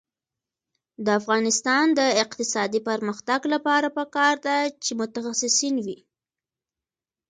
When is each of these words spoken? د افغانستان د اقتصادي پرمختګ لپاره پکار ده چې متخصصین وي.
د 1.05 1.07
افغانستان 1.19 1.85
د 1.99 2.01
اقتصادي 2.23 2.79
پرمختګ 2.89 3.41
لپاره 3.53 3.87
پکار 3.97 4.35
ده 4.45 4.57
چې 4.83 4.91
متخصصین 5.01 5.75
وي. 5.85 5.99